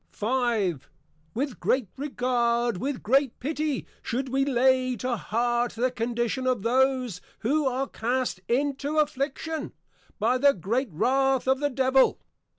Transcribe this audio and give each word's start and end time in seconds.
V. 0.13 0.73
With 1.35 1.59
Great 1.59 1.87
Regard, 1.95 2.77
with 2.79 3.03
Great 3.03 3.39
Pity, 3.39 3.85
should 4.01 4.29
we 4.29 4.43
Lay 4.43 4.95
to 4.95 5.15
Heart 5.15 5.73
the 5.73 5.91
Condition 5.91 6.47
of 6.47 6.63
those, 6.63 7.21
who 7.41 7.67
are 7.67 7.85
cast 7.87 8.39
into 8.47 8.97
Affliction, 8.97 9.73
by 10.17 10.39
the 10.39 10.55
Great 10.55 10.89
Wrath 10.91 11.47
of 11.47 11.59
the 11.59 11.69
Devil. 11.69 12.19